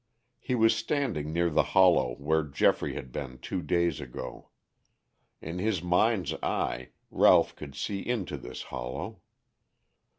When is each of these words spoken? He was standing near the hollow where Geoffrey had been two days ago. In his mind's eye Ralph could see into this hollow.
He 0.39 0.55
was 0.55 0.75
standing 0.75 1.31
near 1.31 1.51
the 1.51 1.61
hollow 1.77 2.15
where 2.15 2.41
Geoffrey 2.41 2.95
had 2.95 3.11
been 3.11 3.37
two 3.37 3.61
days 3.61 4.01
ago. 4.01 4.49
In 5.43 5.59
his 5.59 5.83
mind's 5.83 6.33
eye 6.41 6.89
Ralph 7.11 7.55
could 7.55 7.75
see 7.75 7.99
into 7.99 8.37
this 8.37 8.63
hollow. 8.63 9.21